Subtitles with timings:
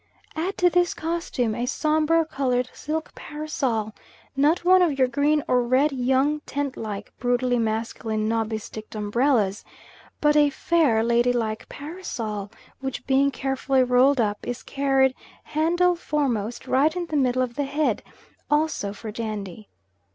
[0.35, 3.93] Add to this costume a sober coloured silk parasol,
[4.35, 9.63] not one of your green or red young tent like, brutally masculine, knobby sticked umbrellas,
[10.19, 16.65] but a fair, lady like parasol, which, being carefully rolled up, is carried handle foremost
[16.65, 18.01] right in the middle of the head,
[18.49, 19.69] also for dandy.